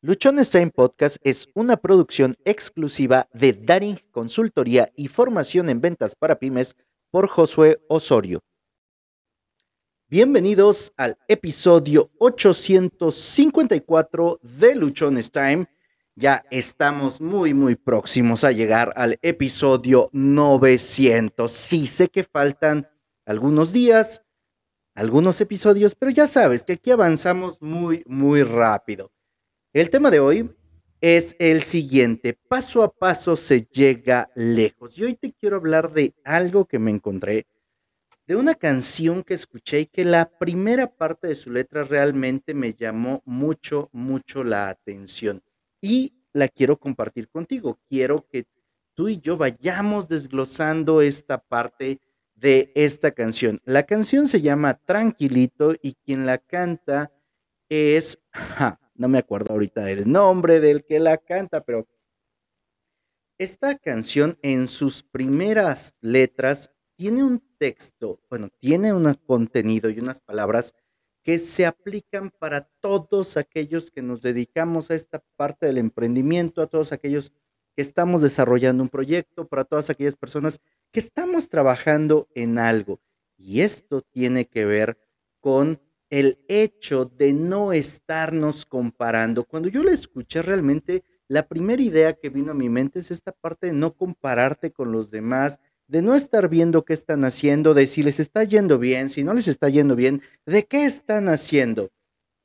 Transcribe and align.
Luchones 0.00 0.50
Time 0.50 0.70
Podcast 0.70 1.16
es 1.24 1.48
una 1.54 1.76
producción 1.76 2.36
exclusiva 2.44 3.28
de 3.32 3.52
Daring 3.52 3.98
Consultoría 4.12 4.92
y 4.94 5.08
Formación 5.08 5.68
en 5.70 5.80
Ventas 5.80 6.14
para 6.14 6.38
Pymes 6.38 6.76
por 7.10 7.26
Josué 7.26 7.80
Osorio. 7.88 8.38
Bienvenidos 10.08 10.92
al 10.96 11.18
episodio 11.26 12.12
854 12.18 14.38
de 14.40 14.76
Luchones 14.76 15.32
Time. 15.32 15.66
Ya 16.14 16.44
estamos 16.52 17.20
muy, 17.20 17.52
muy 17.52 17.74
próximos 17.74 18.44
a 18.44 18.52
llegar 18.52 18.92
al 18.94 19.18
episodio 19.20 20.10
900. 20.12 21.50
Sí 21.50 21.88
sé 21.88 22.08
que 22.08 22.22
faltan 22.22 22.88
algunos 23.26 23.72
días, 23.72 24.22
algunos 24.94 25.40
episodios, 25.40 25.96
pero 25.96 26.12
ya 26.12 26.28
sabes 26.28 26.62
que 26.62 26.74
aquí 26.74 26.92
avanzamos 26.92 27.60
muy, 27.60 28.04
muy 28.06 28.44
rápido. 28.44 29.10
El 29.74 29.90
tema 29.90 30.10
de 30.10 30.18
hoy 30.18 30.50
es 31.02 31.36
el 31.38 31.62
siguiente, 31.62 32.32
paso 32.32 32.82
a 32.82 32.90
paso 32.90 33.36
se 33.36 33.68
llega 33.70 34.30
lejos. 34.34 34.96
Y 34.96 35.04
hoy 35.04 35.14
te 35.14 35.34
quiero 35.34 35.56
hablar 35.56 35.92
de 35.92 36.14
algo 36.24 36.64
que 36.64 36.78
me 36.78 36.90
encontré, 36.90 37.46
de 38.26 38.36
una 38.36 38.54
canción 38.54 39.22
que 39.22 39.34
escuché 39.34 39.80
y 39.80 39.86
que 39.86 40.06
la 40.06 40.30
primera 40.38 40.86
parte 40.86 41.28
de 41.28 41.34
su 41.34 41.50
letra 41.50 41.84
realmente 41.84 42.54
me 42.54 42.72
llamó 42.72 43.22
mucho, 43.26 43.90
mucho 43.92 44.42
la 44.42 44.70
atención. 44.70 45.42
Y 45.82 46.14
la 46.32 46.48
quiero 46.48 46.78
compartir 46.78 47.28
contigo. 47.28 47.78
Quiero 47.90 48.26
que 48.26 48.46
tú 48.94 49.10
y 49.10 49.20
yo 49.20 49.36
vayamos 49.36 50.08
desglosando 50.08 51.02
esta 51.02 51.42
parte 51.42 52.00
de 52.36 52.72
esta 52.74 53.10
canción. 53.10 53.60
La 53.66 53.82
canción 53.82 54.28
se 54.28 54.40
llama 54.40 54.80
Tranquilito 54.86 55.74
y 55.82 55.92
quien 56.06 56.24
la 56.24 56.38
canta 56.38 57.12
es 57.68 58.18
no 58.98 59.08
me 59.08 59.18
acuerdo 59.18 59.52
ahorita 59.52 59.90
el 59.90 60.10
nombre 60.10 60.60
del 60.60 60.84
que 60.84 61.00
la 61.00 61.16
canta, 61.16 61.62
pero 61.62 61.86
esta 63.38 63.78
canción 63.78 64.36
en 64.42 64.66
sus 64.66 65.04
primeras 65.04 65.94
letras 66.00 66.72
tiene 66.96 67.22
un 67.22 67.40
texto, 67.58 68.20
bueno, 68.28 68.50
tiene 68.58 68.92
un 68.92 69.14
contenido 69.14 69.88
y 69.88 70.00
unas 70.00 70.20
palabras 70.20 70.74
que 71.22 71.38
se 71.38 71.64
aplican 71.64 72.30
para 72.30 72.68
todos 72.80 73.36
aquellos 73.36 73.92
que 73.92 74.02
nos 74.02 74.20
dedicamos 74.20 74.90
a 74.90 74.96
esta 74.96 75.22
parte 75.36 75.66
del 75.66 75.78
emprendimiento, 75.78 76.60
a 76.60 76.66
todos 76.66 76.90
aquellos 76.90 77.32
que 77.76 77.82
estamos 77.82 78.22
desarrollando 78.22 78.82
un 78.82 78.88
proyecto, 78.88 79.46
para 79.46 79.64
todas 79.64 79.90
aquellas 79.90 80.16
personas 80.16 80.60
que 80.90 80.98
estamos 80.98 81.48
trabajando 81.48 82.28
en 82.34 82.58
algo. 82.58 83.00
Y 83.36 83.60
esto 83.60 84.02
tiene 84.02 84.48
que 84.48 84.64
ver 84.64 84.98
con 85.38 85.80
el 86.10 86.38
hecho 86.48 87.04
de 87.04 87.32
no 87.32 87.72
estarnos 87.72 88.64
comparando. 88.64 89.44
Cuando 89.44 89.68
yo 89.68 89.82
la 89.82 89.92
escuché 89.92 90.42
realmente, 90.42 91.04
la 91.28 91.46
primera 91.46 91.82
idea 91.82 92.14
que 92.14 92.30
vino 92.30 92.52
a 92.52 92.54
mi 92.54 92.68
mente 92.68 93.00
es 93.00 93.10
esta 93.10 93.32
parte 93.32 93.68
de 93.68 93.72
no 93.74 93.94
compararte 93.94 94.72
con 94.72 94.92
los 94.92 95.10
demás, 95.10 95.60
de 95.86 96.02
no 96.02 96.14
estar 96.14 96.48
viendo 96.48 96.84
qué 96.84 96.94
están 96.94 97.24
haciendo, 97.24 97.74
de 97.74 97.86
si 97.86 98.02
les 98.02 98.20
está 98.20 98.44
yendo 98.44 98.78
bien, 98.78 99.10
si 99.10 99.24
no 99.24 99.34
les 99.34 99.48
está 99.48 99.68
yendo 99.68 99.96
bien, 99.96 100.22
de 100.46 100.66
qué 100.66 100.84
están 100.84 101.28
haciendo. 101.28 101.90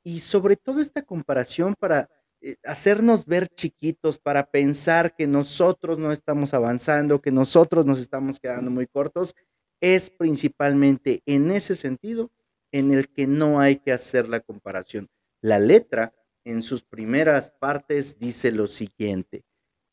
Y 0.02 0.18
sobre 0.18 0.56
todo 0.56 0.80
esta 0.80 1.02
comparación 1.02 1.74
para 1.78 2.10
eh, 2.42 2.56
hacernos 2.64 3.24
ver 3.24 3.48
chiquitos, 3.48 4.18
para 4.18 4.50
pensar 4.50 5.14
que 5.16 5.26
nosotros 5.26 5.98
no 5.98 6.12
estamos 6.12 6.52
avanzando, 6.52 7.22
que 7.22 7.30
nosotros 7.30 7.86
nos 7.86 7.98
estamos 7.98 8.38
quedando 8.38 8.70
muy 8.70 8.86
cortos, 8.86 9.34
es 9.80 10.10
principalmente 10.10 11.22
en 11.24 11.50
ese 11.50 11.74
sentido 11.74 12.30
en 12.74 12.90
el 12.90 13.08
que 13.08 13.28
no 13.28 13.60
hay 13.60 13.76
que 13.76 13.92
hacer 13.92 14.28
la 14.28 14.40
comparación. 14.40 15.08
La 15.40 15.60
letra 15.60 16.12
en 16.42 16.60
sus 16.60 16.82
primeras 16.82 17.52
partes 17.52 18.18
dice 18.18 18.50
lo 18.50 18.66
siguiente, 18.66 19.44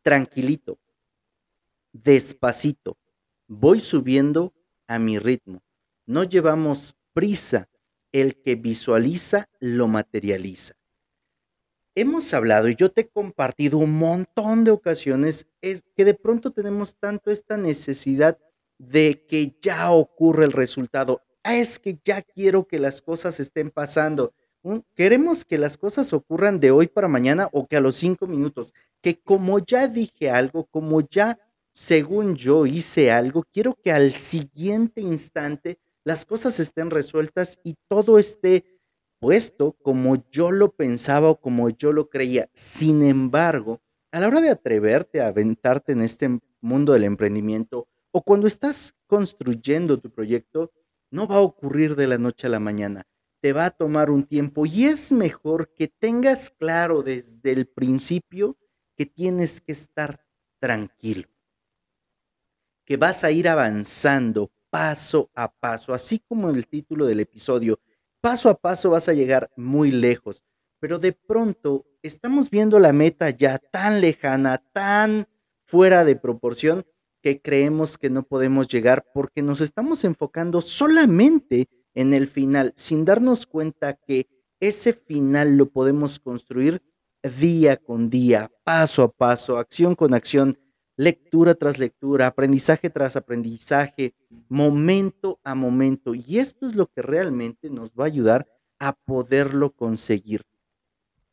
tranquilito, 0.01 0.79
despacito, 1.93 2.97
voy 3.47 3.81
subiendo 3.81 4.51
a 4.88 4.97
mi 4.97 5.19
ritmo. 5.19 5.61
No 6.07 6.23
llevamos 6.23 6.95
prisa, 7.13 7.69
el 8.11 8.41
que 8.41 8.56
visualiza 8.56 9.47
lo 9.59 9.88
materializa. 9.88 10.73
Hemos 11.94 12.33
hablado 12.33 12.67
y 12.67 12.75
yo 12.75 12.91
te 12.91 13.01
he 13.01 13.09
compartido 13.09 13.77
un 13.77 13.94
montón 13.94 14.63
de 14.63 14.72
ocasiones 14.72 15.47
es 15.61 15.83
que 15.95 16.03
de 16.03 16.16
pronto 16.16 16.50
tenemos 16.50 16.95
tanto 16.95 17.29
esta 17.29 17.57
necesidad 17.57 18.39
de 18.79 19.27
que 19.27 19.56
ya 19.61 19.91
ocurre 19.91 20.45
el 20.45 20.51
resultado. 20.51 21.22
Ah, 21.44 21.57
es 21.57 21.79
que 21.79 22.00
ya 22.03 22.22
quiero 22.22 22.68
que 22.68 22.79
las 22.79 23.02
cosas 23.02 23.40
estén 23.40 23.72
pasando. 23.72 24.34
Queremos 24.96 25.44
que 25.44 25.57
las 25.57 25.78
cosas 25.78 26.13
ocurran 26.13 26.59
de 26.59 26.69
hoy 26.69 26.88
para 26.88 27.07
mañana 27.07 27.50
o 27.52 27.68
que 27.68 27.78
a 27.78 27.81
los 27.81 27.96
cinco 27.96 28.28
minutos, 28.28 28.74
que 29.02 29.19
como 29.19 29.57
ya 29.57 29.88
dije 29.88 30.30
algo, 30.30 30.66
como 30.66 31.01
ya 31.01 31.40
según 31.72 32.35
yo 32.35 32.66
hice 32.68 33.12
algo, 33.12 33.44
quiero 33.51 33.75
que 33.81 33.91
al 33.91 34.13
siguiente 34.13 35.01
instante 35.01 35.80
las 36.03 36.25
cosas 36.25 36.59
estén 36.59 36.91
resueltas 36.91 37.59
y 37.63 37.75
todo 37.88 38.19
esté 38.19 38.66
puesto 39.19 39.74
como 39.81 40.24
yo 40.31 40.51
lo 40.51 40.72
pensaba 40.72 41.30
o 41.30 41.40
como 41.40 41.69
yo 41.69 41.91
lo 41.91 42.09
creía. 42.09 42.50
Sin 42.53 43.03
embargo, 43.03 43.81
a 44.12 44.19
la 44.19 44.28
hora 44.28 44.41
de 44.41 44.50
atreverte 44.50 45.22
a 45.22 45.28
aventarte 45.28 45.94
en 45.94 46.01
este 46.01 46.40
mundo 46.59 46.94
del 46.94 47.06
emprendimiento 47.06 47.88
o 48.12 48.22
cuando 48.22 48.46
estás 48.46 48.94
construyendo 49.07 50.00
tu 50.00 50.09
proyecto, 50.12 50.72
no 51.11 51.27
va 51.27 51.35
a 51.35 51.41
ocurrir 51.41 51.95
de 51.95 52.07
la 52.07 52.17
noche 52.17 52.47
a 52.47 52.49
la 52.49 52.59
mañana, 52.59 53.05
te 53.41 53.53
va 53.53 53.66
a 53.66 53.72
tomar 53.72 54.09
un 54.09 54.25
tiempo 54.25 54.66
y 54.66 54.85
es 54.85 55.11
mejor 55.11 55.73
que 55.75 55.88
tengas 55.88 56.49
claro 56.49 57.03
desde 57.03 57.51
el 57.51 57.67
principio 57.67 58.57
que 58.95 59.05
tienes 59.05 59.61
que 59.61 59.73
estar 59.73 60.25
tranquilo, 60.59 61.27
que 62.85 62.97
vas 62.97 63.23
a 63.23 63.31
ir 63.31 63.50
avanzando 63.50 64.51
paso 64.69 65.29
a 65.35 65.51
paso, 65.51 65.94
así 65.94 66.19
como 66.19 66.50
el 66.50 66.67
título 66.67 67.05
del 67.05 67.19
episodio, 67.19 67.79
paso 68.21 68.50
a 68.50 68.55
paso 68.55 68.91
vas 68.91 69.09
a 69.09 69.13
llegar 69.13 69.51
muy 69.57 69.91
lejos, 69.91 70.44
pero 70.79 70.97
de 70.97 71.11
pronto 71.11 71.85
estamos 72.01 72.50
viendo 72.50 72.79
la 72.79 72.94
meta 72.94 73.29
ya 73.31 73.59
tan 73.59 74.01
lejana, 74.01 74.63
tan 74.71 75.27
fuera 75.66 76.05
de 76.05 76.16
proporción, 76.16 76.85
que 77.21 77.41
creemos 77.41 77.97
que 77.97 78.09
no 78.09 78.23
podemos 78.23 78.67
llegar 78.67 79.05
porque 79.13 79.41
nos 79.41 79.61
estamos 79.61 80.03
enfocando 80.03 80.61
solamente 80.61 81.69
en 81.93 82.13
el 82.13 82.27
final, 82.27 82.73
sin 82.75 83.05
darnos 83.05 83.45
cuenta 83.45 83.93
que 83.93 84.27
ese 84.59 84.93
final 84.93 85.57
lo 85.57 85.69
podemos 85.69 86.19
construir 86.19 86.81
día 87.39 87.77
con 87.77 88.09
día, 88.09 88.51
paso 88.63 89.03
a 89.03 89.11
paso, 89.11 89.57
acción 89.57 89.95
con 89.95 90.13
acción, 90.13 90.57
lectura 90.97 91.55
tras 91.55 91.77
lectura, 91.77 92.27
aprendizaje 92.27 92.89
tras 92.89 93.15
aprendizaje, 93.15 94.15
momento 94.49 95.39
a 95.43 95.55
momento. 95.55 96.13
Y 96.15 96.39
esto 96.39 96.67
es 96.67 96.75
lo 96.75 96.88
que 96.88 97.01
realmente 97.01 97.69
nos 97.69 97.91
va 97.91 98.05
a 98.05 98.07
ayudar 98.07 98.47
a 98.79 98.93
poderlo 98.93 99.71
conseguir. 99.71 100.43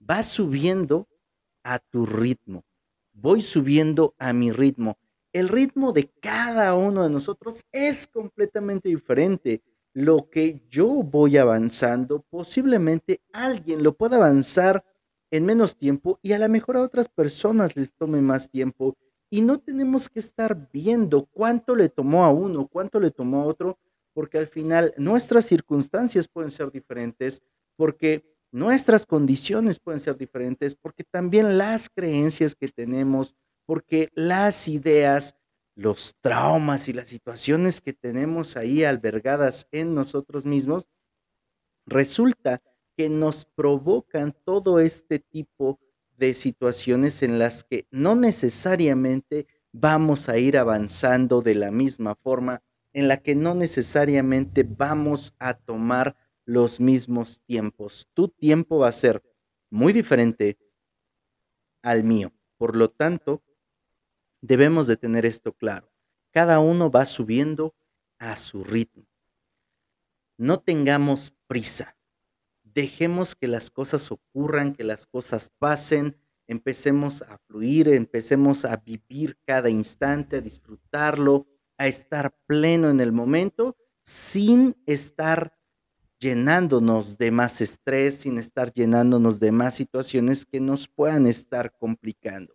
Va 0.09 0.23
subiendo 0.23 1.09
a 1.65 1.79
tu 1.79 2.07
ritmo, 2.07 2.65
voy 3.13 3.43
subiendo 3.43 4.15
a 4.19 4.33
mi 4.33 4.53
ritmo 4.53 4.99
el 5.33 5.49
ritmo 5.49 5.93
de 5.93 6.11
cada 6.21 6.75
uno 6.75 7.03
de 7.03 7.11
nosotros 7.11 7.65
es 7.73 8.07
completamente 8.07 8.89
diferente. 8.89 9.63
Lo 9.93 10.29
que 10.31 10.63
yo 10.71 10.87
voy 11.03 11.37
avanzando, 11.37 12.25
posiblemente 12.31 13.21
alguien 13.33 13.83
lo 13.83 13.95
pueda 13.95 14.17
avanzar 14.17 14.85
en 15.31 15.45
menos 15.45 15.77
tiempo 15.77 16.19
y 16.23 16.33
a 16.33 16.39
lo 16.39 16.49
mejor 16.49 16.77
a 16.77 16.83
otras 16.83 17.09
personas 17.09 17.77
les 17.77 17.93
tome 17.93 18.21
más 18.21 18.51
tiempo. 18.51 18.97
Y 19.31 19.43
no 19.43 19.59
tenemos 19.59 20.09
que 20.09 20.21
estar 20.21 20.71
viendo 20.73 21.27
cuánto 21.27 21.77
le 21.77 21.91
tomó 21.91 22.25
a 22.25 22.31
uno, 22.31 22.67
cuánto 22.67 22.99
le 22.99 23.11
tomó 23.11 23.43
a 23.43 23.47
otro, 23.47 23.79
porque 24.15 24.39
al 24.39 24.47
final 24.47 24.95
nuestras 24.97 25.45
circunstancias 25.45 26.29
pueden 26.29 26.51
ser 26.51 26.71
diferentes, 26.71 27.43
porque 27.77 28.25
nuestras 28.51 29.05
condiciones 29.05 29.79
pueden 29.79 30.01
ser 30.01 30.17
diferentes, 30.17 30.75
porque 30.75 31.05
también 31.05 31.59
las 31.59 31.91
creencias 31.91 32.55
que 32.55 32.69
tenemos, 32.69 33.35
porque 33.69 34.09
las 34.15 34.67
ideas, 34.67 35.37
los 35.75 36.17
traumas 36.23 36.89
y 36.89 36.95
las 36.95 37.11
situaciones 37.11 37.83
que 37.83 37.93
tenemos 37.93 38.57
ahí 38.57 38.83
albergadas 38.83 39.69
en 39.73 39.95
nosotros 39.95 40.47
mismos, 40.47 40.89
resulta 41.85 42.63
que 42.97 43.11
nos 43.11 43.45
provocan 43.45 44.35
todo 44.47 44.81
este 44.81 45.19
tipo 45.19 45.79
de 46.17 46.33
situaciones 46.33 47.23
en 47.23 47.39
las 47.39 47.63
que 47.63 47.87
no 47.91 48.17
necesariamente 48.17 49.47
vamos 49.71 50.31
a 50.31 50.39
ir 50.39 50.57
avanzando 50.57 51.43
de 51.43 51.55
la 51.55 51.71
misma 51.71 52.15
forma, 52.15 52.63
en 52.95 53.07
la 53.07 53.19
que 53.19 53.35
no 53.35 53.55
necesariamente 53.55 54.63
vamos 54.67 55.35
a 55.39 55.53
tomar 55.53 56.17
los 56.47 56.81
mismos 56.81 57.43
tiempos. 57.45 58.09
Tu 58.15 58.29
tiempo 58.29 58.79
va 58.79 58.89
a 58.89 58.93
ser 58.93 59.23
muy 59.69 59.93
diferente 59.93 60.57
al 61.83 62.03
mío. 62.03 62.33
Por 62.57 62.75
lo 62.75 62.89
tanto, 62.89 63.43
Debemos 64.41 64.87
de 64.87 64.97
tener 64.97 65.27
esto 65.27 65.53
claro. 65.53 65.91
Cada 66.33 66.61
uno 66.61 66.91
va 66.91 67.07
subiendo 67.07 67.75
a 68.19 68.37
su 68.37 68.65
ritmo. 68.65 69.07
No 70.37 70.61
tengamos 70.61 71.33
prisa. 71.47 71.97
dejemos 72.63 73.35
que 73.35 73.49
las 73.49 73.71
cosas 73.71 74.13
ocurran, 74.13 74.75
que 74.75 74.85
las 74.85 75.07
cosas 75.07 75.51
pasen, 75.59 76.17
empecemos 76.47 77.23
a 77.23 77.39
fluir, 77.47 77.89
empecemos 77.89 78.65
a 78.65 78.77
vivir 78.77 79.37
cada 79.45 79.69
instante, 79.69 80.37
a 80.37 80.41
disfrutarlo, 80.41 81.47
a 81.77 81.89
estar 81.89 82.37
pleno 82.47 82.89
en 82.89 83.01
el 83.01 83.13
momento, 83.13 83.77
sin 84.03 84.77
estar 84.87 85.59
llenándonos 86.21 87.19
de 87.19 87.31
más 87.31 87.61
estrés, 87.61 88.21
sin 88.21 88.39
estar 88.39 88.73
llenándonos 88.73 89.41
de 89.41 89.53
más 89.53 89.75
situaciones 89.75 90.47
que 90.47 90.61
nos 90.61 90.89
puedan 90.89 91.27
estar 91.27 91.77
complicando. 91.77 92.55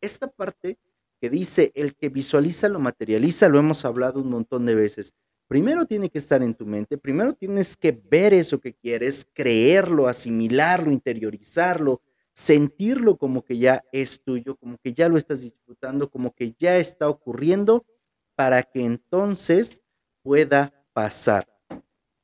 Esta 0.00 0.28
parte 0.28 0.78
que 1.22 1.30
dice, 1.30 1.70
el 1.76 1.94
que 1.94 2.08
visualiza 2.08 2.68
lo 2.68 2.80
materializa, 2.80 3.48
lo 3.48 3.60
hemos 3.60 3.84
hablado 3.84 4.20
un 4.20 4.28
montón 4.28 4.66
de 4.66 4.74
veces. 4.74 5.14
Primero 5.46 5.86
tiene 5.86 6.10
que 6.10 6.18
estar 6.18 6.42
en 6.42 6.52
tu 6.52 6.66
mente, 6.66 6.98
primero 6.98 7.32
tienes 7.32 7.76
que 7.76 7.92
ver 7.92 8.34
eso 8.34 8.60
que 8.60 8.74
quieres, 8.74 9.24
creerlo, 9.32 10.08
asimilarlo, 10.08 10.90
interiorizarlo, 10.90 12.02
sentirlo 12.32 13.18
como 13.18 13.44
que 13.44 13.56
ya 13.56 13.84
es 13.92 14.20
tuyo, 14.24 14.56
como 14.56 14.78
que 14.78 14.94
ya 14.94 15.08
lo 15.08 15.16
estás 15.16 15.42
disfrutando, 15.42 16.10
como 16.10 16.34
que 16.34 16.56
ya 16.58 16.76
está 16.78 17.08
ocurriendo, 17.08 17.86
para 18.34 18.64
que 18.64 18.84
entonces 18.84 19.80
pueda 20.24 20.74
pasar. 20.92 21.46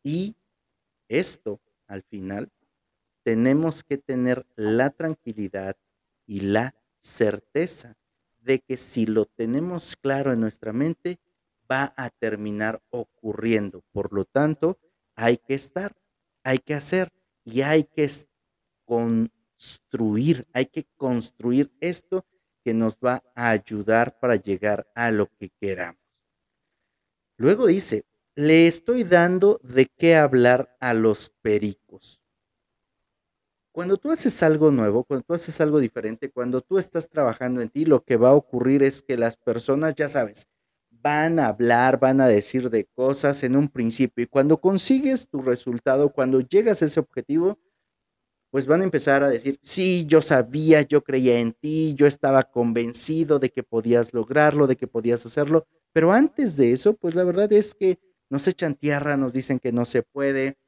Y 0.03 0.35
esto, 1.07 1.61
al 1.87 2.03
final, 2.03 2.51
tenemos 3.23 3.85
que 3.85 3.97
tener 3.97 4.45
la 4.57 4.91
tranquilidad 4.91 5.77
y 6.27 6.41
la 6.41 6.75
certeza 6.99 7.97
de 8.49 8.61
que 8.61 8.79
si 8.79 9.05
lo 9.05 9.27
tenemos 9.27 9.95
claro 9.97 10.33
en 10.33 10.41
nuestra 10.41 10.73
mente, 10.73 11.19
va 11.71 11.93
a 11.99 12.09
terminar 12.09 12.83
ocurriendo. 12.89 13.85
Por 13.93 14.15
lo 14.15 14.25
tanto, 14.25 14.79
hay 15.15 15.37
que 15.37 15.53
estar, 15.53 15.95
hay 16.45 16.59
que 16.59 16.73
hacer 16.73 17.13
y 17.45 17.61
hay 17.61 17.85
que 17.85 18.11
construir, 18.87 20.49
hay 20.55 20.65
que 20.65 20.87
construir 20.97 21.71
esto 21.81 22.25
que 22.65 22.73
nos 22.73 22.97
va 22.97 23.23
a 23.35 23.51
ayudar 23.51 24.19
para 24.19 24.37
llegar 24.37 24.91
a 24.95 25.11
lo 25.11 25.27
que 25.37 25.51
queramos. 25.61 26.01
Luego 27.37 27.67
dice, 27.67 28.07
le 28.35 28.67
estoy 28.67 29.05
dando 29.05 29.61
de 29.63 29.89
qué 29.95 30.17
hablar 30.17 30.75
a 30.81 30.95
los 30.95 31.29
pericos. 31.43 32.18
Cuando 33.79 33.97
tú 33.97 34.11
haces 34.11 34.43
algo 34.43 34.73
nuevo, 34.73 35.05
cuando 35.05 35.23
tú 35.25 35.35
haces 35.35 35.61
algo 35.61 35.79
diferente, 35.79 36.33
cuando 36.33 36.61
tú 36.63 36.79
estás 36.79 37.09
trabajando 37.09 37.61
en 37.61 37.69
ti, 37.69 37.85
lo 37.85 38.03
que 38.03 38.17
va 38.17 38.31
a 38.31 38.35
ocurrir 38.35 38.83
es 38.83 39.03
que 39.03 39.17
las 39.17 39.37
personas, 39.37 39.95
ya 39.95 40.09
sabes, 40.09 40.49
van 40.91 41.39
a 41.39 41.47
hablar, 41.47 42.01
van 42.01 42.21
a 42.21 42.27
decir 42.27 42.71
de 42.71 42.87
cosas 42.87 43.45
en 43.45 43.55
un 43.55 43.69
principio 43.69 44.25
y 44.25 44.27
cuando 44.27 44.61
consigues 44.61 45.29
tu 45.29 45.43
resultado, 45.43 46.13
cuando 46.13 46.41
llegas 46.41 46.83
a 46.83 46.87
ese 46.87 46.99
objetivo, 46.99 47.57
pues 48.51 48.67
van 48.67 48.81
a 48.81 48.85
empezar 48.85 49.23
a 49.23 49.29
decir, 49.29 49.61
sí, 49.63 50.07
yo 50.09 50.23
sabía, 50.23 50.83
yo 50.83 51.05
creía 51.05 51.39
en 51.39 51.53
ti, 51.53 51.95
yo 51.95 52.09
estaba 52.09 52.43
convencido 52.43 53.39
de 53.39 53.51
que 53.51 53.63
podías 53.63 54.13
lograrlo, 54.13 54.67
de 54.67 54.75
que 54.75 54.89
podías 54.89 55.25
hacerlo, 55.25 55.69
pero 55.93 56.11
antes 56.11 56.57
de 56.57 56.73
eso, 56.73 56.95
pues 56.95 57.15
la 57.15 57.23
verdad 57.23 57.53
es 57.53 57.77
que 57.77 58.01
nos 58.29 58.49
echan 58.49 58.75
tierra, 58.75 59.17
nos 59.17 59.33
dicen 59.33 59.61
que 59.61 59.71
no 59.71 59.85
se 59.85 60.03
puede, 60.03 60.59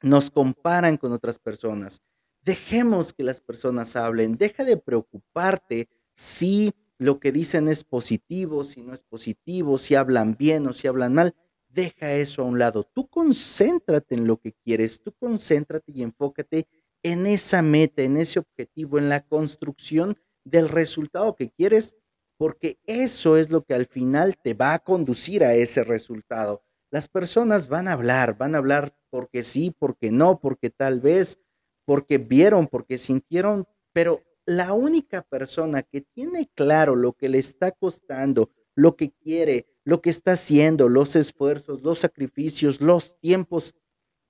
nos 0.00 0.30
comparan 0.30 0.96
con 0.96 1.12
otras 1.12 1.38
personas. 1.38 2.00
Dejemos 2.42 3.12
que 3.12 3.22
las 3.22 3.40
personas 3.40 3.96
hablen, 3.96 4.36
deja 4.36 4.64
de 4.64 4.76
preocuparte 4.76 5.88
si 6.12 6.74
lo 6.98 7.20
que 7.20 7.32
dicen 7.32 7.68
es 7.68 7.84
positivo, 7.84 8.64
si 8.64 8.82
no 8.82 8.94
es 8.94 9.02
positivo, 9.02 9.78
si 9.78 9.94
hablan 9.94 10.36
bien 10.36 10.66
o 10.66 10.72
si 10.72 10.88
hablan 10.88 11.14
mal. 11.14 11.34
Deja 11.68 12.12
eso 12.14 12.42
a 12.42 12.44
un 12.44 12.58
lado. 12.58 12.84
Tú 12.84 13.08
concéntrate 13.08 14.14
en 14.14 14.26
lo 14.26 14.38
que 14.38 14.54
quieres, 14.64 15.02
tú 15.02 15.12
concéntrate 15.12 15.92
y 15.92 16.02
enfócate 16.02 16.66
en 17.02 17.26
esa 17.26 17.62
meta, 17.62 18.02
en 18.02 18.16
ese 18.16 18.40
objetivo, 18.40 18.98
en 18.98 19.08
la 19.08 19.24
construcción 19.24 20.18
del 20.44 20.68
resultado 20.68 21.34
que 21.34 21.50
quieres, 21.50 21.96
porque 22.36 22.78
eso 22.86 23.36
es 23.36 23.50
lo 23.50 23.64
que 23.64 23.74
al 23.74 23.86
final 23.86 24.36
te 24.42 24.54
va 24.54 24.74
a 24.74 24.78
conducir 24.80 25.44
a 25.44 25.54
ese 25.54 25.84
resultado. 25.84 26.62
Las 26.90 27.08
personas 27.08 27.68
van 27.68 27.88
a 27.88 27.92
hablar, 27.92 28.36
van 28.36 28.54
a 28.54 28.58
hablar 28.58 28.96
porque 29.10 29.42
sí, 29.44 29.74
porque 29.76 30.10
no, 30.10 30.40
porque 30.40 30.70
tal 30.70 31.00
vez, 31.00 31.38
porque 31.84 32.18
vieron, 32.18 32.68
porque 32.68 32.98
sintieron, 32.98 33.66
pero 33.92 34.22
la 34.44 34.72
única 34.72 35.22
persona 35.22 35.82
que 35.82 36.00
tiene 36.00 36.50
claro 36.54 36.96
lo 36.96 37.12
que 37.12 37.28
le 37.28 37.38
está 37.38 37.70
costando, 37.72 38.50
lo 38.74 38.96
que 38.96 39.10
quiere, 39.10 39.66
lo 39.84 40.00
que 40.00 40.10
está 40.10 40.32
haciendo, 40.32 40.88
los 40.88 41.16
esfuerzos, 41.16 41.82
los 41.82 42.00
sacrificios, 42.00 42.80
los 42.80 43.18
tiempos 43.20 43.74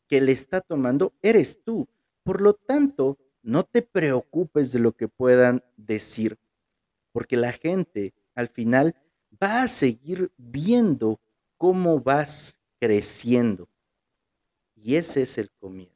que 0.09 0.21
le 0.21 0.33
está 0.33 0.61
tomando, 0.61 1.13
eres 1.23 1.63
tú. 1.63 1.89
Por 2.23 2.41
lo 2.41 2.55
tanto, 2.55 3.19
no 3.43 3.65
te 3.65 3.83
preocupes 3.83 4.73
de 4.73 4.79
lo 4.79 4.93
que 4.93 5.09
puedan 5.09 5.65
decir, 5.77 6.39
porque 7.13 7.37
la 7.37 7.53
gente 7.53 8.15
al 8.35 8.49
final 8.49 8.95
va 9.43 9.63
a 9.63 9.69
seguir 9.69 10.31
viendo 10.37 11.21
cómo 11.57 12.01
vas 12.01 12.59
creciendo. 12.79 13.69
Y 14.75 14.97
ese 14.97 15.23
es 15.23 15.39
el 15.39 15.51
comienzo 15.51 15.92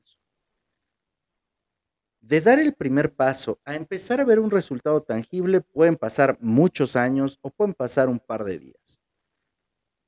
de 2.27 2.41
dar 2.41 2.59
el 2.59 2.75
primer 2.75 3.15
paso 3.15 3.61
a 3.65 3.77
empezar 3.77 4.21
a 4.21 4.25
ver 4.25 4.41
un 4.41 4.51
resultado 4.51 5.01
tangible 5.01 5.61
pueden 5.61 5.95
pasar 5.95 6.37
muchos 6.41 6.97
años 6.97 7.39
o 7.41 7.51
pueden 7.51 7.73
pasar 7.73 8.09
un 8.09 8.19
par 8.19 8.45
de 8.45 8.59
días. 8.59 9.01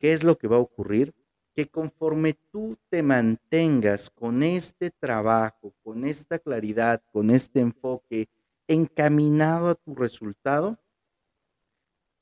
¿Qué 0.01 0.13
es 0.13 0.25
lo 0.25 0.37
que 0.37 0.49
va 0.49 0.57
a 0.57 0.61
ocurrir? 0.61 1.15
Que 1.55 1.69
conforme 1.69 2.35
tú 2.51 2.77
te 2.89 3.05
mantengas 3.05 4.11
con 4.11 4.43
este 4.43 4.91
trabajo, 4.91 5.73
con 5.85 6.05
esta 6.05 6.41
claridad, 6.41 7.03
con 7.13 7.31
este 7.31 7.61
enfoque 7.61 8.29
encaminado 8.67 9.69
a 9.69 9.75
tu 9.77 9.95
resultado, 9.95 10.77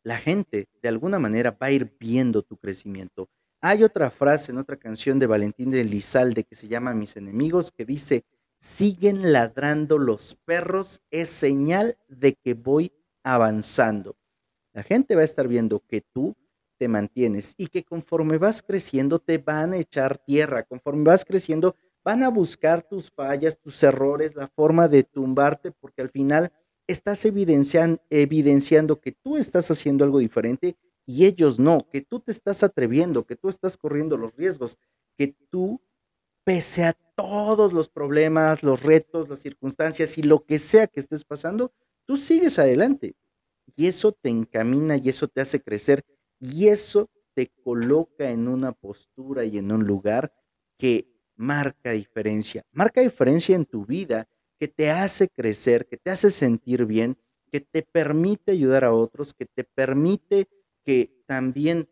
la 0.02 0.18
gente 0.18 0.68
de 0.82 0.88
alguna 0.88 1.18
manera 1.18 1.52
va 1.52 1.68
a 1.68 1.72
ir 1.72 1.96
viendo 1.98 2.42
tu 2.42 2.58
crecimiento. 2.58 3.30
Hay 3.62 3.82
otra 3.82 4.10
frase 4.10 4.52
en 4.52 4.58
otra 4.58 4.76
canción 4.76 5.18
de 5.18 5.26
Valentín 5.26 5.70
de 5.70 5.80
Elizalde 5.80 6.44
que 6.44 6.54
se 6.54 6.68
llama 6.68 6.92
Mis 6.92 7.16
enemigos 7.16 7.72
que 7.72 7.86
dice, 7.86 8.24
siguen 8.58 9.32
ladrando 9.32 9.98
los 9.98 10.34
perros, 10.44 11.02
es 11.10 11.28
señal 11.28 11.98
de 12.08 12.34
que 12.34 12.54
voy 12.54 12.92
avanzando. 13.22 14.16
La 14.72 14.82
gente 14.82 15.14
va 15.14 15.22
a 15.22 15.24
estar 15.24 15.48
viendo 15.48 15.80
que 15.80 16.00
tú 16.00 16.36
te 16.78 16.88
mantienes 16.88 17.54
y 17.56 17.68
que 17.68 17.84
conforme 17.84 18.38
vas 18.38 18.62
creciendo 18.62 19.18
te 19.18 19.38
van 19.38 19.72
a 19.72 19.78
echar 19.78 20.18
tierra, 20.18 20.64
conforme 20.64 21.04
vas 21.04 21.24
creciendo 21.24 21.74
van 22.04 22.22
a 22.22 22.28
buscar 22.28 22.82
tus 22.82 23.10
fallas, 23.10 23.58
tus 23.58 23.82
errores, 23.82 24.36
la 24.36 24.46
forma 24.46 24.86
de 24.86 25.02
tumbarte, 25.02 25.72
porque 25.72 26.02
al 26.02 26.10
final 26.10 26.52
estás 26.86 27.24
evidenciando, 27.24 29.00
que 29.00 29.10
tú 29.10 29.36
estás 29.36 29.72
haciendo 29.72 30.04
algo 30.04 30.20
diferente 30.20 30.76
y 31.04 31.26
ellos 31.26 31.58
no, 31.58 31.88
que 31.90 32.02
tú 32.02 32.20
te 32.20 32.30
estás 32.30 32.62
atreviendo, 32.62 33.26
que 33.26 33.34
tú 33.34 33.48
estás 33.48 33.76
corriendo 33.76 34.16
los 34.16 34.36
riesgos, 34.36 34.78
que 35.16 35.34
tú 35.50 35.80
pese 36.46 36.84
a 36.84 36.92
todos 37.16 37.72
los 37.72 37.88
problemas, 37.88 38.62
los 38.62 38.80
retos, 38.80 39.28
las 39.28 39.40
circunstancias 39.40 40.16
y 40.16 40.22
lo 40.22 40.44
que 40.44 40.60
sea 40.60 40.86
que 40.86 41.00
estés 41.00 41.24
pasando, 41.24 41.72
tú 42.04 42.16
sigues 42.16 42.60
adelante. 42.60 43.16
Y 43.74 43.88
eso 43.88 44.12
te 44.12 44.28
encamina 44.28 44.96
y 44.96 45.08
eso 45.08 45.26
te 45.26 45.40
hace 45.40 45.60
crecer 45.60 46.04
y 46.38 46.68
eso 46.68 47.10
te 47.34 47.50
coloca 47.64 48.30
en 48.30 48.46
una 48.46 48.70
postura 48.70 49.44
y 49.44 49.58
en 49.58 49.72
un 49.72 49.88
lugar 49.88 50.32
que 50.78 51.08
marca 51.34 51.90
diferencia. 51.90 52.64
Marca 52.70 53.00
diferencia 53.00 53.56
en 53.56 53.66
tu 53.66 53.84
vida, 53.84 54.28
que 54.60 54.68
te 54.68 54.92
hace 54.92 55.28
crecer, 55.28 55.88
que 55.88 55.96
te 55.96 56.12
hace 56.12 56.30
sentir 56.30 56.86
bien, 56.86 57.18
que 57.50 57.60
te 57.60 57.82
permite 57.82 58.52
ayudar 58.52 58.84
a 58.84 58.92
otros, 58.92 59.34
que 59.34 59.46
te 59.46 59.64
permite 59.64 60.46
que 60.84 61.24
también 61.26 61.88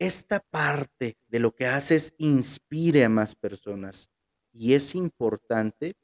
esta 0.00 0.40
parte 0.40 1.18
de 1.28 1.38
lo 1.38 1.54
que 1.54 1.66
haces 1.66 2.14
inspire 2.18 3.04
a 3.04 3.08
más 3.08 3.36
personas. 3.36 4.10
Y 4.52 4.72
es 4.72 4.94
importante 4.94 5.94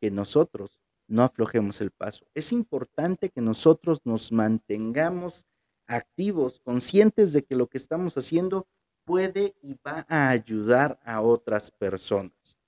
que 0.00 0.10
nosotros 0.10 0.82
no 1.06 1.22
aflojemos 1.22 1.80
el 1.80 1.92
paso. 1.92 2.26
Es 2.34 2.50
importante 2.52 3.30
que 3.30 3.40
nosotros 3.40 4.00
nos 4.04 4.32
mantengamos 4.32 5.46
activos, 5.86 6.60
conscientes 6.60 7.32
de 7.32 7.44
que 7.44 7.54
lo 7.54 7.68
que 7.68 7.78
estamos 7.78 8.18
haciendo 8.18 8.66
puede 9.04 9.54
y 9.62 9.74
va 9.74 10.04
a 10.08 10.28
ayudar 10.30 10.98
a 11.04 11.20
otras 11.20 11.70
personas. 11.70 12.58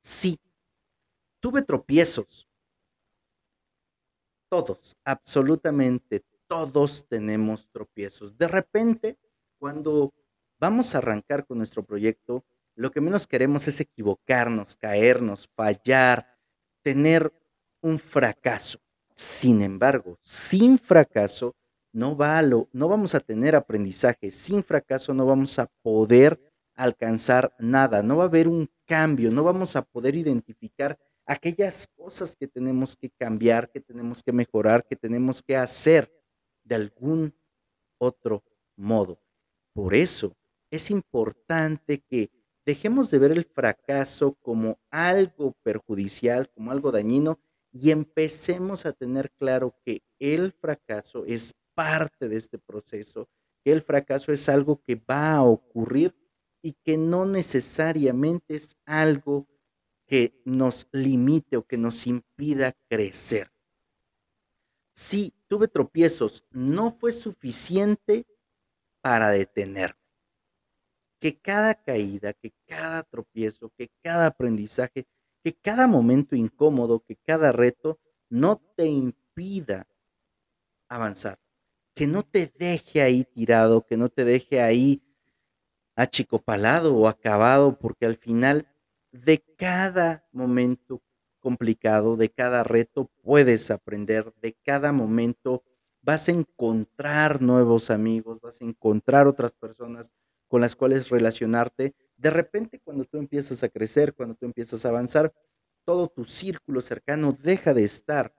Sí, 0.00 0.38
tuve 1.40 1.62
tropiezos. 1.62 2.48
Todos, 4.48 4.96
absolutamente 5.04 6.24
todos 6.46 7.08
tenemos 7.08 7.68
tropiezos. 7.72 8.38
De 8.38 8.46
repente 8.46 9.18
cuando 9.64 10.12
vamos 10.60 10.94
a 10.94 10.98
arrancar 10.98 11.46
con 11.46 11.56
nuestro 11.56 11.82
proyecto, 11.86 12.44
lo 12.74 12.90
que 12.90 13.00
menos 13.00 13.26
queremos 13.26 13.66
es 13.66 13.80
equivocarnos, 13.80 14.76
caernos, 14.76 15.48
fallar, 15.56 16.36
tener 16.82 17.32
un 17.80 17.98
fracaso. 17.98 18.78
Sin 19.14 19.62
embargo, 19.62 20.18
sin 20.20 20.78
fracaso 20.78 21.56
no, 21.94 22.14
va 22.14 22.42
no 22.42 22.88
vamos 22.88 23.14
a 23.14 23.20
tener 23.20 23.56
aprendizaje, 23.56 24.30
sin 24.30 24.62
fracaso 24.62 25.14
no 25.14 25.24
vamos 25.24 25.58
a 25.58 25.66
poder 25.80 26.38
alcanzar 26.74 27.56
nada, 27.58 28.02
no 28.02 28.18
va 28.18 28.24
a 28.24 28.26
haber 28.26 28.48
un 28.48 28.68
cambio, 28.84 29.30
no 29.30 29.44
vamos 29.44 29.76
a 29.76 29.82
poder 29.82 30.14
identificar 30.14 30.98
aquellas 31.24 31.88
cosas 31.96 32.36
que 32.36 32.48
tenemos 32.48 32.96
que 32.96 33.08
cambiar, 33.08 33.70
que 33.70 33.80
tenemos 33.80 34.22
que 34.22 34.32
mejorar, 34.32 34.84
que 34.84 34.96
tenemos 34.96 35.42
que 35.42 35.56
hacer 35.56 36.12
de 36.64 36.74
algún 36.74 37.34
otro 37.96 38.44
modo. 38.76 39.24
Por 39.74 39.94
eso 39.94 40.36
es 40.70 40.90
importante 40.90 41.98
que 41.98 42.30
dejemos 42.64 43.10
de 43.10 43.18
ver 43.18 43.32
el 43.32 43.44
fracaso 43.44 44.34
como 44.40 44.78
algo 44.90 45.52
perjudicial, 45.62 46.48
como 46.54 46.70
algo 46.70 46.92
dañino, 46.92 47.38
y 47.72 47.90
empecemos 47.90 48.86
a 48.86 48.92
tener 48.92 49.32
claro 49.32 49.74
que 49.84 50.02
el 50.20 50.52
fracaso 50.52 51.24
es 51.26 51.54
parte 51.74 52.28
de 52.28 52.36
este 52.36 52.58
proceso, 52.58 53.28
que 53.64 53.72
el 53.72 53.82
fracaso 53.82 54.32
es 54.32 54.48
algo 54.48 54.80
que 54.80 54.94
va 54.94 55.34
a 55.34 55.42
ocurrir 55.42 56.14
y 56.62 56.74
que 56.84 56.96
no 56.96 57.26
necesariamente 57.26 58.54
es 58.54 58.76
algo 58.86 59.48
que 60.06 60.40
nos 60.44 60.86
limite 60.92 61.56
o 61.56 61.66
que 61.66 61.78
nos 61.78 62.06
impida 62.06 62.76
crecer. 62.88 63.50
Si 64.92 65.34
tuve 65.48 65.66
tropiezos, 65.66 66.46
no 66.52 66.92
fue 66.92 67.10
suficiente 67.10 68.24
para 69.04 69.28
detener. 69.28 69.94
Que 71.20 71.38
cada 71.38 71.74
caída, 71.74 72.32
que 72.32 72.54
cada 72.66 73.02
tropiezo, 73.02 73.70
que 73.76 73.90
cada 74.02 74.28
aprendizaje, 74.28 75.06
que 75.42 75.52
cada 75.52 75.86
momento 75.86 76.34
incómodo, 76.34 77.00
que 77.00 77.16
cada 77.16 77.52
reto 77.52 78.00
no 78.30 78.56
te 78.56 78.86
impida 78.86 79.86
avanzar, 80.88 81.38
que 81.94 82.06
no 82.06 82.22
te 82.22 82.50
deje 82.58 83.02
ahí 83.02 83.24
tirado, 83.24 83.84
que 83.84 83.98
no 83.98 84.08
te 84.08 84.24
deje 84.24 84.62
ahí 84.62 85.02
achicopalado 85.96 86.96
o 86.96 87.06
acabado, 87.06 87.78
porque 87.78 88.06
al 88.06 88.16
final 88.16 88.66
de 89.12 89.44
cada 89.58 90.26
momento 90.32 91.02
complicado, 91.40 92.16
de 92.16 92.30
cada 92.30 92.64
reto 92.64 93.10
puedes 93.22 93.70
aprender, 93.70 94.32
de 94.40 94.54
cada 94.64 94.92
momento 94.92 95.62
vas 96.04 96.28
a 96.28 96.32
encontrar 96.32 97.40
nuevos 97.40 97.90
amigos, 97.90 98.40
vas 98.40 98.60
a 98.60 98.64
encontrar 98.64 99.26
otras 99.26 99.54
personas 99.54 100.12
con 100.48 100.60
las 100.60 100.76
cuales 100.76 101.08
relacionarte. 101.08 101.94
De 102.16 102.30
repente 102.30 102.80
cuando 102.80 103.04
tú 103.04 103.16
empiezas 103.16 103.62
a 103.62 103.68
crecer, 103.68 104.14
cuando 104.14 104.34
tú 104.34 104.44
empiezas 104.44 104.84
a 104.84 104.90
avanzar, 104.90 105.32
todo 105.84 106.08
tu 106.08 106.24
círculo 106.24 106.80
cercano 106.80 107.32
deja 107.32 107.74
de 107.74 107.84
estar. 107.84 108.34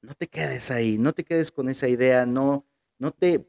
No 0.00 0.14
te 0.14 0.26
quedes 0.26 0.70
ahí, 0.70 0.98
no 0.98 1.12
te 1.12 1.24
quedes 1.24 1.52
con 1.52 1.68
esa 1.68 1.88
idea, 1.88 2.26
no, 2.26 2.66
no 2.98 3.12
te 3.12 3.46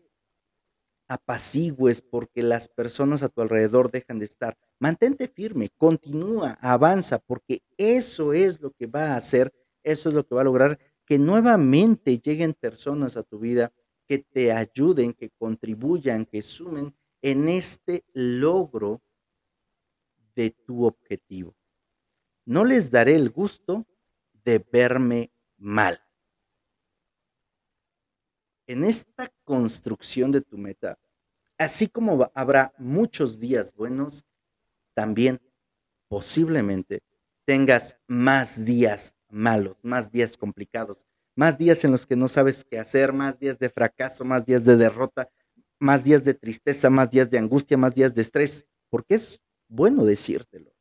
apacigües 1.07 2.01
porque 2.01 2.43
las 2.43 2.69
personas 2.69 3.23
a 3.23 3.29
tu 3.29 3.41
alrededor 3.41 3.91
dejan 3.91 4.19
de 4.19 4.25
estar. 4.25 4.57
Mantente 4.79 5.27
firme, 5.27 5.69
continúa, 5.77 6.57
avanza, 6.61 7.19
porque 7.19 7.63
eso 7.77 8.33
es 8.33 8.61
lo 8.61 8.71
que 8.71 8.87
va 8.87 9.13
a 9.13 9.17
hacer, 9.17 9.53
eso 9.83 10.09
es 10.09 10.15
lo 10.15 10.25
que 10.25 10.35
va 10.35 10.41
a 10.41 10.45
lograr 10.45 10.79
que 11.13 11.19
nuevamente 11.19 12.17
lleguen 12.17 12.55
personas 12.55 13.17
a 13.17 13.21
tu 13.21 13.37
vida 13.37 13.71
que 14.07 14.17
te 14.17 14.51
ayuden, 14.51 15.13
que 15.13 15.29
contribuyan, 15.29 16.25
que 16.25 16.41
sumen 16.41 16.95
en 17.21 17.49
este 17.49 18.03
logro 18.13 18.99
de 20.33 20.49
tu 20.49 20.85
objetivo. 20.85 21.53
No 22.45 22.65
les 22.65 22.89
daré 22.89 23.13
el 23.13 23.29
gusto 23.29 23.85
de 24.43 24.57
verme 24.57 25.31
mal. 25.59 26.01
En 28.65 28.83
esta 28.83 29.31
construcción 29.43 30.31
de 30.31 30.41
tu 30.41 30.57
meta, 30.57 30.97
así 31.59 31.87
como 31.87 32.31
habrá 32.33 32.73
muchos 32.79 33.39
días 33.39 33.75
buenos, 33.75 34.25
también 34.95 35.39
posiblemente 36.07 37.03
tengas 37.45 37.99
más 38.07 38.65
días 38.65 39.15
malos, 39.33 39.77
más 39.81 40.11
días 40.11 40.37
complicados, 40.37 41.07
más 41.35 41.57
días 41.57 41.83
en 41.83 41.91
los 41.91 42.05
que 42.05 42.15
no 42.15 42.27
sabes 42.27 42.63
qué 42.63 42.79
hacer, 42.79 43.13
más 43.13 43.39
días 43.39 43.59
de 43.59 43.69
fracaso, 43.69 44.23
más 44.23 44.45
días 44.45 44.65
de 44.65 44.77
derrota, 44.77 45.29
más 45.79 46.03
días 46.03 46.23
de 46.23 46.33
tristeza, 46.33 46.89
más 46.89 47.11
días 47.11 47.29
de 47.29 47.39
angustia, 47.39 47.77
más 47.77 47.95
días 47.95 48.15
de 48.15 48.21
estrés, 48.21 48.67
porque 48.89 49.15
es 49.15 49.41
bueno 49.67 50.05
decírtelo. 50.05 50.71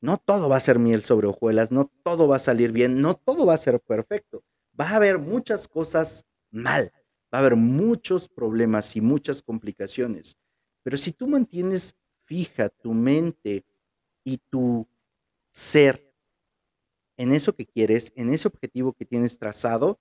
No 0.00 0.18
todo 0.18 0.48
va 0.48 0.56
a 0.56 0.60
ser 0.60 0.78
miel 0.78 1.02
sobre 1.02 1.28
hojuelas, 1.28 1.72
no 1.72 1.90
todo 2.02 2.28
va 2.28 2.36
a 2.36 2.40
salir 2.40 2.72
bien, 2.72 3.00
no 3.00 3.14
todo 3.14 3.46
va 3.46 3.54
a 3.54 3.58
ser 3.58 3.80
perfecto. 3.80 4.42
Va 4.78 4.90
a 4.90 4.96
haber 4.96 5.18
muchas 5.18 5.66
cosas 5.66 6.26
mal, 6.50 6.92
va 7.32 7.38
a 7.38 7.40
haber 7.40 7.56
muchos 7.56 8.28
problemas 8.28 8.96
y 8.96 9.00
muchas 9.00 9.42
complicaciones. 9.42 10.36
Pero 10.82 10.98
si 10.98 11.12
tú 11.12 11.26
mantienes 11.26 11.96
fija 12.24 12.68
tu 12.68 12.92
mente 12.92 13.64
y 14.24 14.38
tu 14.50 14.86
ser 15.50 16.13
en 17.16 17.32
eso 17.32 17.54
que 17.54 17.66
quieres, 17.66 18.12
en 18.16 18.32
ese 18.32 18.48
objetivo 18.48 18.92
que 18.92 19.04
tienes 19.04 19.38
trazado, 19.38 19.98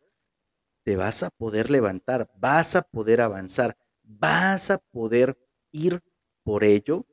te 0.83 0.95
vas 0.95 1.23
a 1.23 1.29
poder 1.29 1.69
levantar, 1.69 2.29
vas 2.37 2.75
a 2.75 2.81
poder 2.81 3.21
avanzar, 3.21 3.77
vas 4.03 4.69
a 4.69 4.77
poder 4.77 5.37
ir 5.71 6.01
por 6.43 6.63
ello 6.63 7.05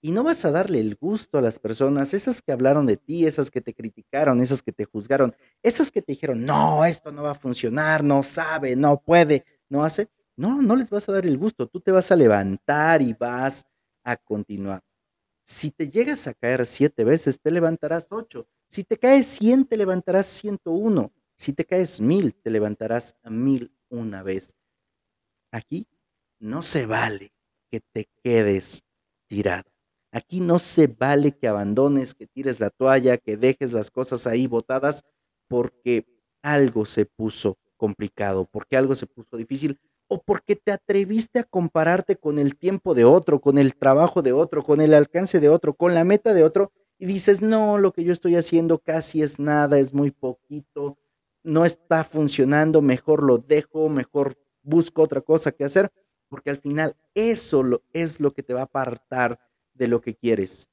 y 0.00 0.12
no 0.12 0.22
vas 0.22 0.44
a 0.44 0.52
darle 0.52 0.80
el 0.80 0.96
gusto 0.96 1.38
a 1.38 1.42
las 1.42 1.58
personas, 1.58 2.14
esas 2.14 2.40
que 2.40 2.52
hablaron 2.52 2.86
de 2.86 2.96
ti, 2.96 3.26
esas 3.26 3.50
que 3.50 3.60
te 3.60 3.74
criticaron, 3.74 4.40
esas 4.40 4.62
que 4.62 4.72
te 4.72 4.84
juzgaron, 4.84 5.34
esas 5.62 5.90
que 5.90 6.02
te 6.02 6.12
dijeron, 6.12 6.44
no, 6.44 6.84
esto 6.84 7.10
no 7.12 7.24
va 7.24 7.32
a 7.32 7.34
funcionar, 7.34 8.04
no 8.04 8.22
sabe, 8.22 8.76
no 8.76 9.00
puede, 9.00 9.44
no 9.68 9.84
hace, 9.84 10.08
no, 10.36 10.62
no 10.62 10.76
les 10.76 10.90
vas 10.90 11.08
a 11.08 11.12
dar 11.12 11.26
el 11.26 11.36
gusto, 11.36 11.66
tú 11.66 11.80
te 11.80 11.90
vas 11.90 12.12
a 12.12 12.16
levantar 12.16 13.02
y 13.02 13.12
vas 13.12 13.66
a 14.04 14.16
continuar. 14.16 14.82
Si 15.42 15.70
te 15.70 15.90
llegas 15.90 16.26
a 16.28 16.34
caer 16.34 16.64
siete 16.66 17.04
veces, 17.04 17.40
te 17.40 17.50
levantarás 17.50 18.06
ocho. 18.10 18.46
Si 18.68 18.84
te 18.84 18.98
caes 18.98 19.26
cien, 19.26 19.64
te 19.64 19.78
levantarás 19.78 20.26
ciento 20.26 20.72
uno. 20.72 21.10
Si 21.34 21.54
te 21.54 21.64
caes 21.64 22.02
mil, 22.02 22.34
te 22.34 22.50
levantarás 22.50 23.16
mil 23.24 23.72
una 23.88 24.22
vez. 24.22 24.54
Aquí 25.50 25.88
no 26.38 26.62
se 26.62 26.84
vale 26.84 27.32
que 27.70 27.80
te 27.80 28.10
quedes 28.22 28.84
tirado. 29.26 29.70
Aquí 30.12 30.40
no 30.40 30.58
se 30.58 30.86
vale 30.86 31.32
que 31.32 31.48
abandones, 31.48 32.14
que 32.14 32.26
tires 32.26 32.60
la 32.60 32.68
toalla, 32.68 33.16
que 33.16 33.38
dejes 33.38 33.72
las 33.72 33.90
cosas 33.90 34.26
ahí 34.26 34.46
botadas 34.46 35.02
porque 35.48 36.06
algo 36.42 36.84
se 36.84 37.06
puso 37.06 37.56
complicado, 37.78 38.44
porque 38.44 38.76
algo 38.76 38.94
se 38.96 39.06
puso 39.06 39.38
difícil 39.38 39.80
o 40.08 40.22
porque 40.22 40.56
te 40.56 40.72
atreviste 40.72 41.38
a 41.38 41.44
compararte 41.44 42.16
con 42.16 42.38
el 42.38 42.56
tiempo 42.56 42.94
de 42.94 43.06
otro, 43.06 43.40
con 43.40 43.56
el 43.56 43.76
trabajo 43.76 44.20
de 44.20 44.32
otro, 44.34 44.62
con 44.62 44.82
el 44.82 44.92
alcance 44.92 45.40
de 45.40 45.48
otro, 45.48 45.72
con 45.72 45.94
la 45.94 46.04
meta 46.04 46.34
de 46.34 46.44
otro 46.44 46.70
y 46.98 47.06
dices, 47.06 47.42
no, 47.42 47.78
lo 47.78 47.92
que 47.92 48.02
yo 48.02 48.12
estoy 48.12 48.34
haciendo 48.36 48.78
casi 48.78 49.22
es 49.22 49.38
nada, 49.38 49.78
es 49.78 49.94
muy 49.94 50.10
poquito, 50.10 50.98
no 51.44 51.64
está 51.64 52.02
funcionando, 52.02 52.82
mejor 52.82 53.22
lo 53.22 53.38
dejo, 53.38 53.88
mejor 53.88 54.36
busco 54.62 55.02
otra 55.02 55.20
cosa 55.20 55.52
que 55.52 55.64
hacer, 55.64 55.92
porque 56.28 56.50
al 56.50 56.58
final 56.58 56.96
eso 57.14 57.82
es 57.92 58.18
lo 58.20 58.34
que 58.34 58.42
te 58.42 58.52
va 58.52 58.60
a 58.60 58.64
apartar 58.64 59.40
de 59.74 59.86
lo 59.86 60.00
que 60.00 60.14
quieres. 60.14 60.68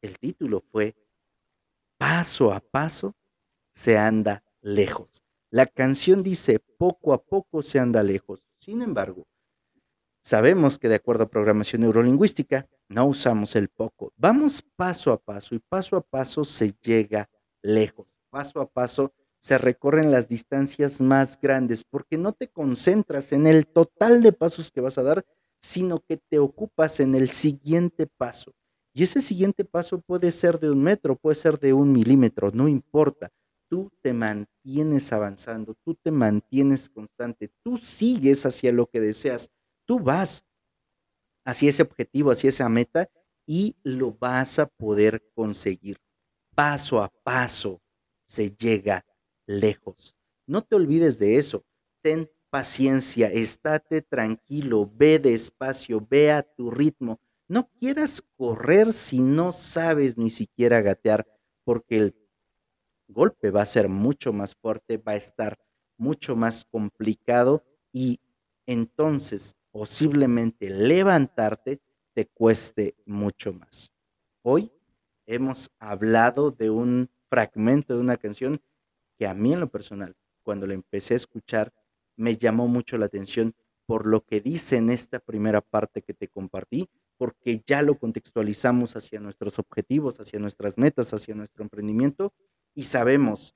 El 0.00 0.18
título 0.18 0.62
fue 0.72 0.96
Paso 1.98 2.52
a 2.52 2.60
paso 2.60 3.14
se 3.70 3.98
anda 3.98 4.42
lejos. 4.62 5.22
La 5.50 5.66
canción 5.66 6.22
dice, 6.22 6.60
poco 6.60 7.12
a 7.12 7.22
poco 7.22 7.62
se 7.62 7.78
anda 7.78 8.02
lejos. 8.02 8.44
Sin 8.56 8.82
embargo, 8.82 9.26
sabemos 10.20 10.78
que 10.78 10.88
de 10.88 10.94
acuerdo 10.94 11.24
a 11.24 11.30
programación 11.30 11.82
neurolingüística, 11.82 12.68
no 12.88 13.06
usamos 13.06 13.56
el 13.56 13.68
poco. 13.68 14.12
Vamos 14.16 14.62
paso 14.76 15.12
a 15.12 15.18
paso 15.18 15.54
y 15.54 15.58
paso 15.58 15.96
a 15.96 16.00
paso 16.00 16.44
se 16.44 16.74
llega 16.82 17.28
lejos. 17.62 18.06
Paso 18.30 18.60
a 18.60 18.68
paso 18.68 19.12
se 19.38 19.58
recorren 19.58 20.10
las 20.10 20.28
distancias 20.28 21.00
más 21.00 21.40
grandes 21.40 21.84
porque 21.84 22.18
no 22.18 22.32
te 22.32 22.48
concentras 22.48 23.32
en 23.32 23.46
el 23.46 23.66
total 23.66 24.22
de 24.22 24.32
pasos 24.32 24.70
que 24.70 24.80
vas 24.80 24.98
a 24.98 25.02
dar, 25.02 25.24
sino 25.60 26.00
que 26.00 26.16
te 26.16 26.38
ocupas 26.38 27.00
en 27.00 27.14
el 27.14 27.30
siguiente 27.30 28.06
paso. 28.06 28.54
Y 28.92 29.04
ese 29.04 29.22
siguiente 29.22 29.64
paso 29.64 30.00
puede 30.00 30.32
ser 30.32 30.58
de 30.58 30.70
un 30.70 30.82
metro, 30.82 31.16
puede 31.16 31.36
ser 31.36 31.58
de 31.58 31.72
un 31.72 31.92
milímetro, 31.92 32.50
no 32.52 32.68
importa 32.68 33.30
tú 33.68 33.90
te 34.02 34.12
mantienes 34.12 35.12
avanzando, 35.12 35.76
tú 35.84 35.94
te 35.94 36.10
mantienes 36.10 36.88
constante, 36.88 37.50
tú 37.62 37.76
sigues 37.76 38.46
hacia 38.46 38.72
lo 38.72 38.86
que 38.86 39.00
deseas, 39.00 39.50
tú 39.84 40.00
vas 40.00 40.44
hacia 41.48 41.70
ese 41.70 41.82
objetivo, 41.82 42.30
hacia 42.30 42.50
esa 42.50 42.68
meta 42.68 43.08
y 43.46 43.76
lo 43.82 44.12
vas 44.12 44.58
a 44.58 44.66
poder 44.66 45.22
conseguir. 45.34 45.98
Paso 46.54 47.02
a 47.02 47.08
paso 47.08 47.80
se 48.26 48.50
llega 48.50 49.06
lejos. 49.46 50.14
No 50.46 50.62
te 50.62 50.76
olvides 50.76 51.18
de 51.18 51.38
eso. 51.38 51.64
Ten 52.02 52.30
paciencia, 52.50 53.28
estate 53.28 54.02
tranquilo, 54.02 54.90
ve 54.94 55.18
despacio, 55.18 56.06
ve 56.10 56.32
a 56.32 56.42
tu 56.42 56.70
ritmo. 56.70 57.18
No 57.48 57.70
quieras 57.78 58.22
correr 58.36 58.92
si 58.92 59.22
no 59.22 59.52
sabes 59.52 60.18
ni 60.18 60.28
siquiera 60.28 60.82
gatear, 60.82 61.26
porque 61.64 61.96
el 61.96 62.14
golpe 63.08 63.50
va 63.50 63.62
a 63.62 63.66
ser 63.66 63.88
mucho 63.88 64.34
más 64.34 64.54
fuerte, 64.54 64.98
va 64.98 65.12
a 65.12 65.16
estar 65.16 65.58
mucho 65.96 66.36
más 66.36 66.66
complicado 66.66 67.64
y 67.90 68.20
entonces 68.66 69.56
posiblemente 69.78 70.70
levantarte 70.70 71.80
te 72.12 72.26
cueste 72.26 72.96
mucho 73.06 73.52
más. 73.52 73.92
Hoy 74.42 74.72
hemos 75.24 75.70
hablado 75.78 76.50
de 76.50 76.68
un 76.68 77.08
fragmento 77.30 77.94
de 77.94 78.00
una 78.00 78.16
canción 78.16 78.60
que 79.16 79.28
a 79.28 79.34
mí 79.34 79.52
en 79.52 79.60
lo 79.60 79.70
personal, 79.70 80.16
cuando 80.42 80.66
la 80.66 80.74
empecé 80.74 81.14
a 81.14 81.18
escuchar, 81.18 81.72
me 82.16 82.36
llamó 82.36 82.66
mucho 82.66 82.98
la 82.98 83.06
atención 83.06 83.54
por 83.86 84.04
lo 84.04 84.26
que 84.26 84.40
dice 84.40 84.78
en 84.78 84.90
esta 84.90 85.20
primera 85.20 85.60
parte 85.60 86.02
que 86.02 86.12
te 86.12 86.26
compartí, 86.26 86.90
porque 87.16 87.62
ya 87.64 87.82
lo 87.82 88.00
contextualizamos 88.00 88.96
hacia 88.96 89.20
nuestros 89.20 89.60
objetivos, 89.60 90.18
hacia 90.18 90.40
nuestras 90.40 90.76
metas, 90.76 91.14
hacia 91.14 91.36
nuestro 91.36 91.62
emprendimiento 91.62 92.34
y 92.74 92.82
sabemos 92.82 93.54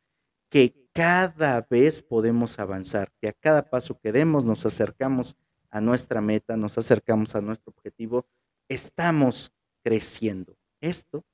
que 0.51 0.87
cada 0.93 1.67
vez 1.69 2.01
podemos 2.01 2.61
avanzar, 2.61 3.11
que 3.21 3.27
a 3.27 3.33
cada 3.33 3.69
paso 3.71 3.99
que 3.99 4.13
demos 4.13 4.45
nos 4.45 4.65
acercamos 4.67 5.37
a 5.73 5.81
nuestra 5.81 6.21
meta, 6.21 6.57
nos 6.57 6.79
acercamos 6.79 7.35
a 7.35 7.41
nuestro 7.41 7.73
objetivo, 7.75 8.27
estamos 8.69 9.53
creciendo. 9.83 10.57
Esto 10.81 11.25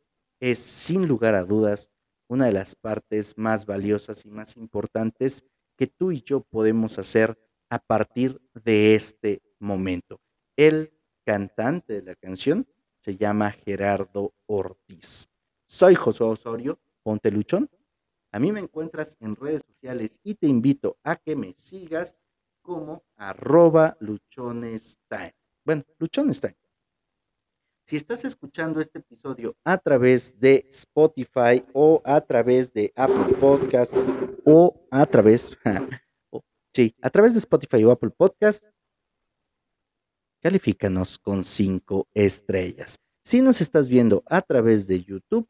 es 0.41 0.61
sin 0.61 1.07
lugar 1.07 1.35
a 1.35 1.45
dudas 1.45 1.91
una 2.29 2.47
de 2.47 2.53
las 2.53 2.77
partes 2.77 3.37
más 3.37 3.67
valiosas 3.67 4.25
y 4.25 4.31
más 4.31 4.57
importantes 4.57 5.45
que 5.77 5.89
tú 5.89 6.13
y 6.13 6.23
yo 6.23 6.41
podemos 6.41 6.99
hacer 6.99 7.37
a 7.69 7.79
partir 7.79 8.41
de 8.55 8.95
este 8.95 9.43
momento. 9.59 10.21
El 10.57 10.93
cantante 11.25 11.95
de 11.95 12.03
la 12.03 12.15
canción 12.15 12.67
se 13.01 13.17
llama 13.17 13.51
Gerardo 13.51 14.35
Ortiz. 14.47 15.29
Soy 15.67 15.97
Josué 15.97 16.29
Osorio, 16.29 16.79
ponte 17.03 17.31
luchón. 17.31 17.69
A 18.31 18.39
mí 18.39 18.53
me 18.53 18.61
encuentras 18.61 19.17
en 19.21 19.35
redes 19.35 19.63
sociales 19.67 20.21
y 20.23 20.35
te 20.35 20.47
invito 20.47 20.97
a 21.03 21.17
que 21.17 21.35
me 21.35 21.55
sigas 21.55 22.21
como 22.69 23.03
arroba 23.17 23.97
luchonestime. 23.99 25.35
Bueno, 25.65 25.85
luchonestime. 25.99 26.55
Si 27.87 27.97
estás 27.97 28.27
escuchando 28.27 28.83
este 28.83 28.99
episodio 28.99 29.57
a 29.65 29.79
través 29.79 30.39
de 30.39 30.69
Spotify 30.71 31.65
o 31.73 32.03
a 32.05 32.21
través 32.21 32.75
de 32.75 32.93
Apple 32.95 33.35
Podcast 33.41 33.95
o 34.45 34.87
a 34.91 35.07
través 35.07 35.51
Sí, 36.75 36.95
a 37.01 37.09
través 37.09 37.33
de 37.33 37.39
Spotify 37.39 37.83
o 37.85 37.91
Apple 37.91 38.11
Podcast, 38.11 38.63
califícanos 40.43 41.17
con 41.17 41.45
cinco 41.45 42.07
estrellas. 42.13 42.99
Si 43.25 43.41
nos 43.41 43.63
estás 43.63 43.89
viendo 43.89 44.23
a 44.27 44.43
través 44.43 44.87
de 44.87 45.03
YouTube, 45.03 45.49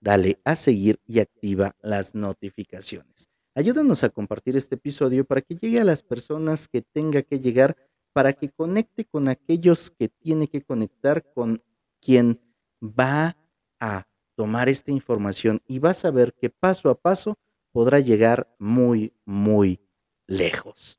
dale 0.00 0.40
a 0.44 0.54
seguir 0.54 1.00
y 1.04 1.18
activa 1.18 1.74
las 1.80 2.14
notificaciones. 2.14 3.31
Ayúdanos 3.54 4.02
a 4.02 4.08
compartir 4.08 4.56
este 4.56 4.76
episodio 4.76 5.26
para 5.26 5.42
que 5.42 5.56
llegue 5.56 5.78
a 5.78 5.84
las 5.84 6.02
personas 6.02 6.68
que 6.68 6.80
tenga 6.80 7.20
que 7.22 7.38
llegar, 7.38 7.76
para 8.14 8.32
que 8.32 8.48
conecte 8.48 9.04
con 9.04 9.28
aquellos 9.28 9.90
que 9.90 10.08
tiene 10.08 10.48
que 10.48 10.62
conectar 10.62 11.22
con 11.34 11.62
quien 12.00 12.40
va 12.82 13.36
a 13.78 14.06
tomar 14.36 14.70
esta 14.70 14.90
información 14.90 15.60
y 15.66 15.80
va 15.80 15.90
a 15.90 15.94
saber 15.94 16.32
que 16.32 16.48
paso 16.48 16.88
a 16.88 16.94
paso 16.94 17.38
podrá 17.72 18.00
llegar 18.00 18.54
muy, 18.58 19.12
muy 19.26 19.80
lejos. 20.26 20.98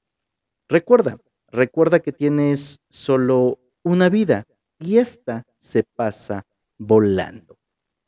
Recuerda, 0.69 1.17
recuerda 1.47 2.01
que 2.01 2.11
tienes 2.11 2.81
solo 2.89 3.59
una 3.81 4.09
vida 4.09 4.45
y 4.77 4.97
esta 4.97 5.47
se 5.57 5.83
pasa 5.83 6.45
volando. 6.77 7.57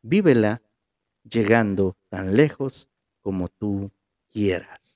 Vívela 0.04 0.62
llegando 1.24 1.98
tan 2.10 2.36
lejos 2.36 2.88
como 3.22 3.50
tú 3.50 3.92
quieras. 4.36 4.95